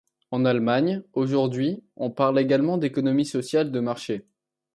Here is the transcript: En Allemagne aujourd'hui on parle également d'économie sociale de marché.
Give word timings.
En 0.31 0.45
Allemagne 0.45 1.03
aujourd'hui 1.13 1.83
on 1.95 2.09
parle 2.09 2.39
également 2.39 2.79
d'économie 2.79 3.23
sociale 3.23 3.71
de 3.71 3.79
marché. 3.79 4.25